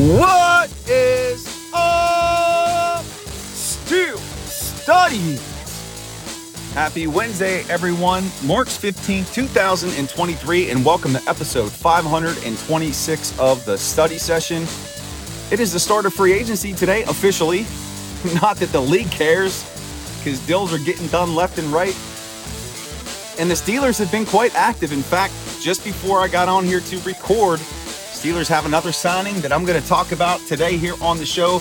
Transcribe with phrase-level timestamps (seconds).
[0.00, 5.38] What is up, Steel Study?
[6.72, 8.24] Happy Wednesday, everyone.
[8.42, 14.62] March 15th, 2023, and welcome to episode 526 of the study session.
[15.50, 17.66] It is the start of free agency today, officially.
[18.40, 19.64] Not that the league cares,
[20.16, 21.94] because deals are getting done left and right.
[23.38, 24.92] And the Steelers have been quite active.
[24.92, 27.60] In fact, just before I got on here to record,
[28.20, 31.54] Steelers have another signing that I'm going to talk about today here on the show.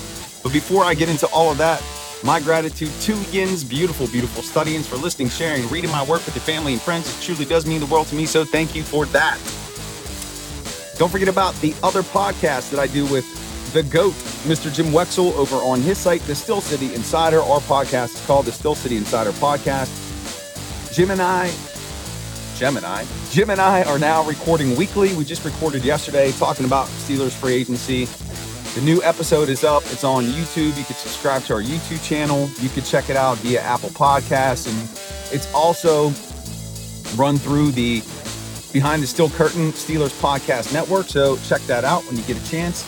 [0.44, 1.82] But before I get into all of that,
[2.22, 6.44] my gratitude to Yins, beautiful, beautiful studyings for listening, sharing, reading my work with your
[6.44, 7.18] family and friends.
[7.18, 8.26] It truly does mean the world to me.
[8.26, 9.38] So thank you for that.
[10.98, 13.24] Don't forget about the other podcast that I do with
[13.72, 14.12] the GOAT,
[14.44, 14.70] Mr.
[14.74, 17.40] Jim Wexell, over on his site, The Steel City Insider.
[17.40, 19.96] Our podcast is called The Steel City Insider Podcast.
[20.94, 21.54] Jim and I
[22.60, 23.06] Gemini.
[23.32, 25.16] Jim and I are now recording weekly.
[25.16, 28.04] We just recorded yesterday talking about Steelers free agency.
[28.76, 29.82] The new episode is up.
[29.86, 30.78] It's on YouTube.
[30.78, 32.50] You can subscribe to our YouTube channel.
[32.60, 34.68] You can check it out via Apple Podcasts.
[34.68, 36.10] And it's also
[37.16, 38.04] run through the
[38.74, 41.08] Behind the Steel Curtain Steelers Podcast Network.
[41.08, 42.84] So check that out when you get a chance.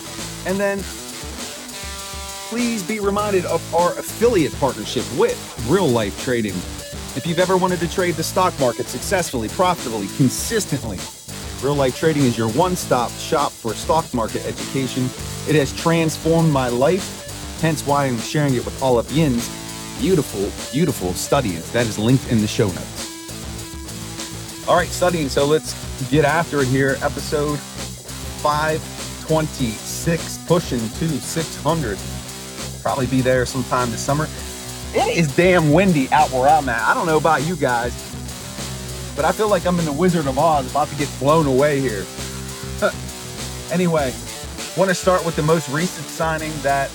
[0.46, 0.80] And then
[2.50, 6.54] please be reminded of our affiliate partnership with Real Life Trading.
[7.14, 10.98] If you've ever wanted to trade the stock market successfully, profitably, consistently,
[11.62, 15.10] Real Life Trading is your one stop shop for stock market education.
[15.46, 19.46] It has transformed my life, hence why I'm sharing it with all of Yin's
[20.00, 21.60] beautiful, beautiful studying.
[21.72, 23.10] That is linked in the show notes.
[24.66, 25.28] All right, studying.
[25.28, 25.74] So let's
[26.10, 26.96] get after it here.
[27.02, 27.58] Episode
[28.40, 31.98] 526, pushing to 600.
[32.82, 34.26] Probably be there sometime this summer.
[34.94, 36.82] It is damn windy out where I'm at.
[36.82, 37.94] I don't know about you guys,
[39.16, 41.80] but I feel like I'm in the Wizard of Oz, about to get blown away
[41.80, 42.04] here.
[43.72, 44.12] anyway,
[44.76, 46.90] want to start with the most recent signing that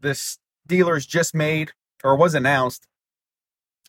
[0.00, 0.18] the
[0.70, 1.72] Steelers just made
[2.02, 2.86] or was announced.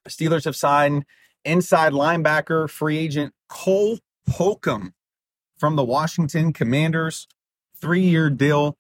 [0.10, 1.06] Steelers have signed
[1.46, 4.00] inside linebacker free agent Cole
[4.32, 4.94] Holcomb
[5.58, 7.26] from the Washington Commanders.
[7.80, 8.76] Three year deal.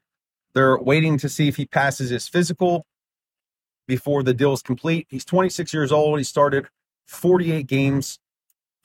[0.53, 2.85] They're waiting to see if he passes his physical
[3.89, 5.07] before the deal is complete.
[5.09, 6.19] He's 26 years old.
[6.19, 6.67] He started
[7.07, 8.19] 48 games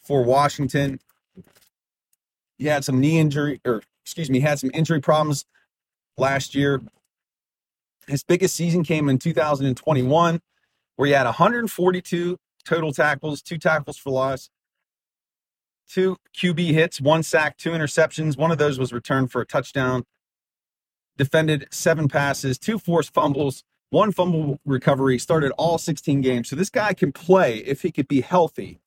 [0.00, 0.98] for Washington.
[2.56, 5.44] He had some knee injury, or excuse me, had some injury problems
[6.16, 6.80] last year.
[8.08, 10.40] His biggest season came in 2021,
[10.96, 14.48] where he had 142 total tackles, two tackles for loss,
[15.86, 18.38] two QB hits, one sack, two interceptions.
[18.38, 20.04] One of those was returned for a touchdown.
[21.18, 23.64] Defended seven passes, two forced fumbles,
[23.94, 26.48] one fumble recovery, started all 16 games.
[26.48, 28.80] So this guy can play if he could be healthy.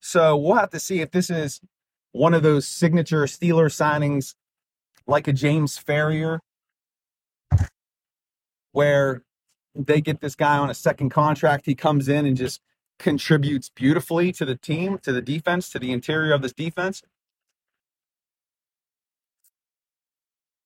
[0.00, 1.60] So we'll have to see if this is
[2.12, 4.34] one of those signature Steeler signings
[5.06, 6.38] like a James Farrior,
[8.72, 9.22] where
[9.74, 11.66] they get this guy on a second contract.
[11.66, 12.62] He comes in and just
[12.98, 17.02] contributes beautifully to the team, to the defense, to the interior of this defense.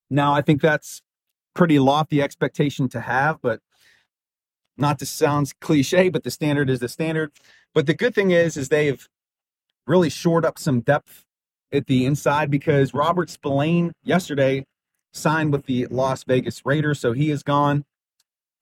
[0.09, 1.03] Now, I think that's
[1.55, 3.61] pretty lofty expectation to have, but
[4.77, 7.33] not to sound cliche, but the standard is the standard.
[7.75, 9.07] But the good thing is, is they've
[9.87, 11.25] really shored up some depth
[11.73, 14.65] at the inside because Robert Spillane yesterday
[15.13, 17.85] signed with the Las Vegas Raiders, so he is gone.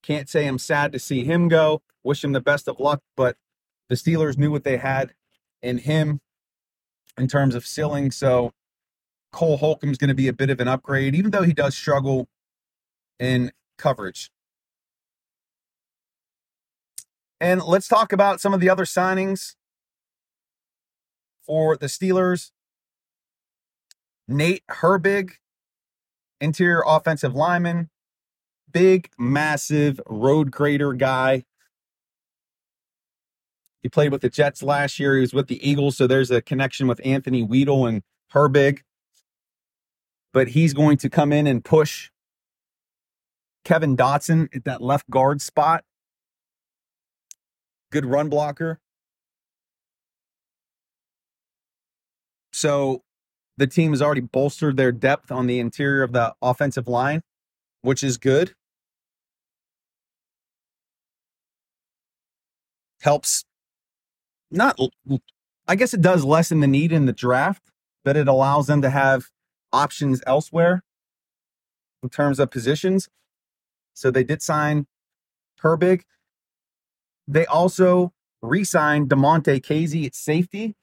[0.02, 1.82] Can't say I'm sad to see him go.
[2.02, 3.36] Wish him the best of luck, but
[3.88, 5.14] the Steelers knew what they had
[5.62, 6.20] in him
[7.18, 8.10] in terms of ceiling.
[8.10, 8.52] So
[9.32, 12.28] Cole Holcomb's going to be a bit of an upgrade, even though he does struggle
[13.18, 14.30] in coverage.
[17.40, 19.54] And let's talk about some of the other signings
[21.46, 22.50] for the Steelers.
[24.26, 25.32] Nate Herbig,
[26.40, 27.88] interior offensive lineman,
[28.70, 31.44] big, massive road grader guy.
[33.82, 35.14] He played with the Jets last year.
[35.14, 38.02] He was with the Eagles, so there's a connection with Anthony Weidl and
[38.34, 38.80] Herbig.
[40.32, 42.10] But he's going to come in and push
[43.68, 45.84] Kevin Dotson at that left guard spot.
[47.92, 48.80] Good run blocker.
[52.50, 53.02] So
[53.58, 57.20] the team has already bolstered their depth on the interior of the offensive line,
[57.82, 58.54] which is good.
[63.02, 63.44] Helps
[64.50, 64.80] not,
[65.66, 67.64] I guess it does lessen the need in the draft,
[68.02, 69.26] but it allows them to have
[69.74, 70.82] options elsewhere
[72.02, 73.10] in terms of positions.
[73.98, 74.86] So they did sign
[75.62, 76.02] Herbig.
[77.26, 80.76] They also re-signed Damontae Kazee at safety,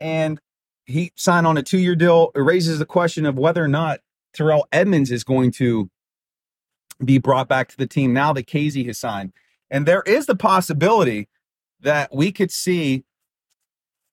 [0.00, 0.40] and
[0.84, 2.32] he signed on a two-year deal.
[2.34, 4.00] It raises the question of whether or not
[4.34, 5.88] Terrell Edmunds is going to
[7.04, 9.32] be brought back to the team now that Kazee has signed.
[9.70, 11.28] And there is the possibility
[11.80, 13.04] that we could see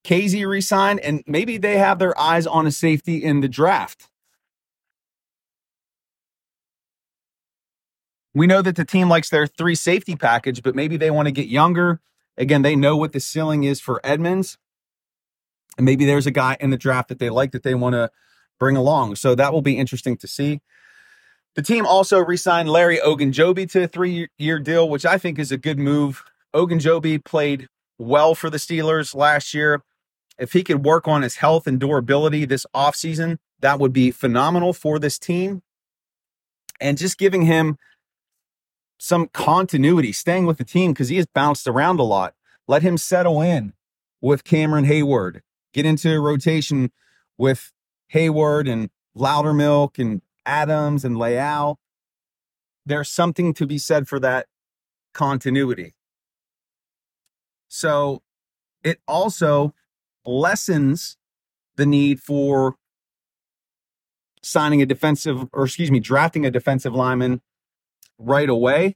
[0.03, 4.07] Kazee resign and maybe they have their eyes on a safety in the draft.
[8.35, 11.31] We know that the team likes their three safety package, but maybe they want to
[11.31, 12.01] get younger.
[12.37, 14.57] Again, they know what the ceiling is for Edmunds.
[15.77, 18.11] And maybe there's a guy in the draft that they like that they want to
[18.59, 19.15] bring along.
[19.15, 20.59] So that will be interesting to see.
[21.55, 25.39] The team also re signed Larry Ogunjobi to a three year deal, which I think
[25.39, 26.21] is a good move.
[26.53, 29.81] Ogunjobi played well for the Steelers last year.
[30.37, 34.73] If he could work on his health and durability this offseason, that would be phenomenal
[34.73, 35.61] for this team.
[36.81, 37.77] And just giving him
[38.97, 42.33] some continuity, staying with the team because he has bounced around a lot.
[42.67, 43.73] Let him settle in
[44.21, 45.41] with Cameron Heyward,
[45.73, 46.91] get into a rotation
[47.37, 47.71] with
[48.13, 51.79] Heyward and Loudermilk and Adams and Leal.
[52.85, 54.47] There's something to be said for that
[55.13, 55.93] continuity.
[57.67, 58.21] So
[58.83, 59.73] it also
[60.25, 61.17] lessens
[61.75, 62.75] the need for
[64.41, 67.41] signing a defensive, or excuse me, drafting a defensive lineman
[68.17, 68.95] right away.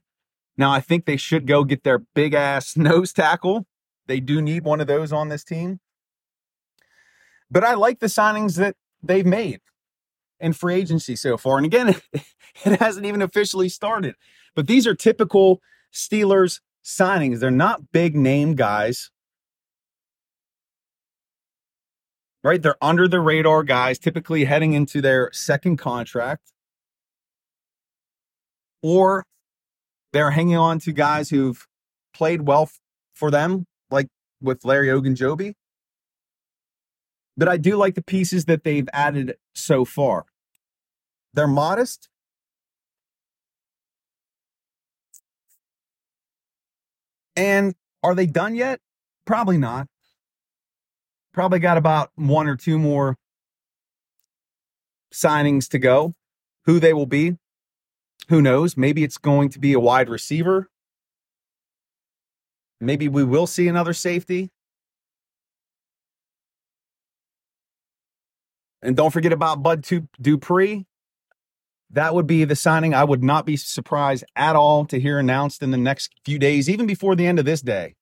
[0.56, 3.66] Now, I think they should go get their big ass nose tackle.
[4.06, 5.80] They do need one of those on this team.
[7.50, 9.60] But I like the signings that they've made
[10.38, 11.56] in free agency so far.
[11.56, 11.96] And again,
[12.64, 14.14] it hasn't even officially started.
[14.54, 15.60] But these are typical
[15.92, 17.40] Steelers signings.
[17.40, 19.10] They're not big name guys.
[22.42, 22.62] Right?
[22.62, 26.52] They're under the radar guys, typically heading into their second contract
[28.82, 29.24] or
[30.12, 31.66] they're hanging on to guys who've
[32.14, 32.80] played well f-
[33.14, 34.08] for them, like
[34.40, 35.54] with Larry Ogunjobi.
[37.36, 40.26] But I do like the pieces that they've added so far.
[41.32, 42.08] They're modest.
[47.36, 48.80] And are they done yet?
[49.24, 49.86] Probably not.
[51.32, 53.16] Probably got about one or two more
[55.14, 56.12] signings to go.
[56.66, 57.36] Who they will be,
[58.28, 58.76] who knows?
[58.76, 60.68] Maybe it's going to be a wide receiver.
[62.80, 64.50] Maybe we will see another safety.
[68.82, 69.86] And don't forget about Bud
[70.20, 70.86] Dupree.
[71.90, 75.62] That would be the signing I would not be surprised at all to hear announced
[75.62, 77.94] in the next few days, even before the end of this day.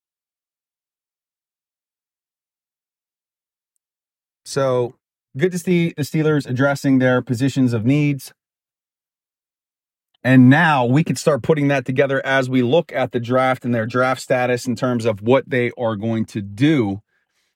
[4.44, 4.94] So
[5.36, 8.32] good to see the Steelers addressing their positions of needs.
[10.28, 13.74] And now we could start putting that together as we look at the draft and
[13.74, 17.00] their draft status in terms of what they are going to do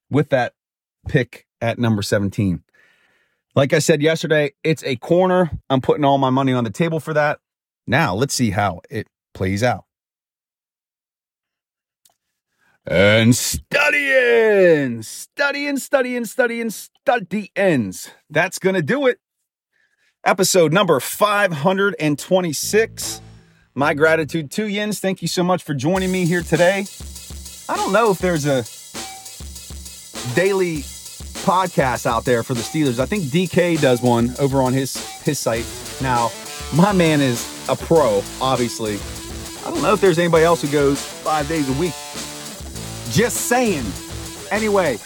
[0.09, 0.55] with that
[1.07, 2.63] pick at number 17.
[3.55, 5.51] Like I said yesterday, it's a corner.
[5.69, 7.41] I'm putting all my money on the table for that.
[7.87, 9.85] Now let's see how it plays out.
[12.87, 17.93] And studying, studying, studying, studying, studying.
[18.31, 19.19] That's going to do it
[20.25, 23.21] episode number 526.
[23.75, 25.01] My gratitude to Yins.
[25.01, 26.85] Thank you so much for joining me here today.
[27.69, 28.63] I don't know if there's a
[30.35, 30.79] daily
[31.45, 32.99] podcast out there for the Steelers.
[33.01, 35.67] I think DK does one over on his his site.
[36.01, 36.31] Now,
[36.75, 38.99] my man is a pro, obviously.
[39.67, 41.95] I don't know if there's anybody else who goes five days a week.
[43.11, 43.85] Just saying.
[44.51, 44.99] Anyway,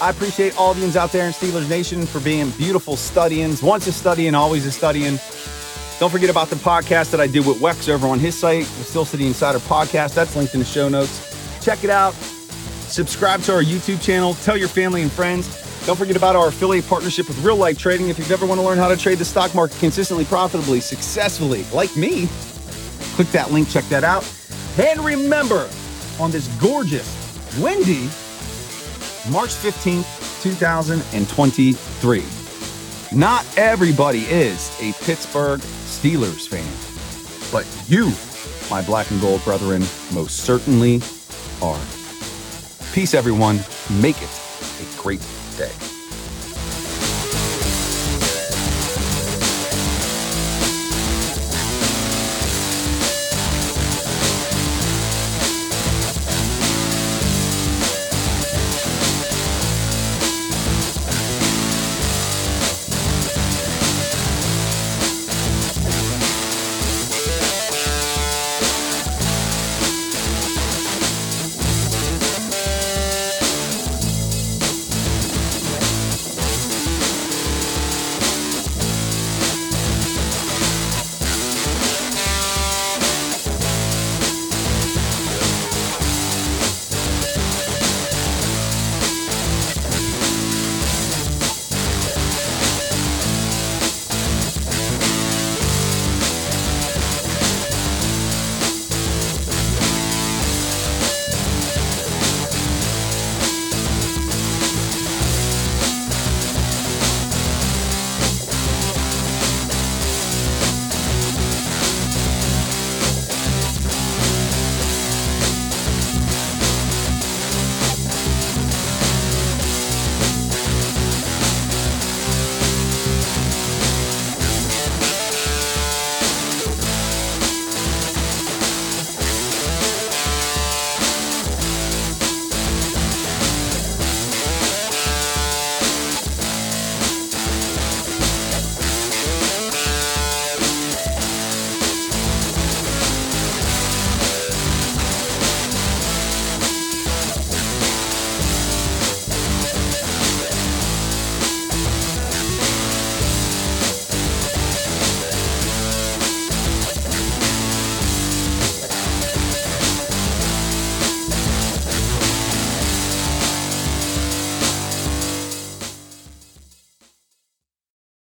[0.00, 3.62] I appreciate all of you out there in Steelers Nation for being beautiful studyings.
[3.62, 5.18] Once a studying, always a studying.
[5.98, 8.84] Don't forget about the podcast that I do with Wex over on his site, the
[8.84, 10.14] Steel City Insider Podcast.
[10.14, 11.24] That's linked in the show notes.
[11.64, 12.14] Check it out.
[12.14, 14.34] Subscribe to our YouTube channel.
[14.34, 15.48] Tell your family and friends.
[15.84, 18.08] Don't forget about our affiliate partnership with Real Life Trading.
[18.08, 21.64] If you've ever want to learn how to trade the stock market consistently, profitably, successfully,
[21.72, 22.28] like me,
[23.16, 24.24] click that link, check that out.
[24.78, 25.68] And remember,
[26.20, 27.08] on this gorgeous,
[27.58, 28.08] windy,
[29.30, 32.24] March 15th, 2023.
[33.18, 36.64] Not everybody is a Pittsburgh Steelers fan,
[37.52, 38.12] but you,
[38.70, 39.82] my black and gold brethren,
[40.12, 41.00] most certainly
[41.60, 41.80] are.
[42.92, 43.60] Peace, everyone.
[44.00, 44.30] Make it
[44.80, 45.24] a great
[45.56, 45.87] day.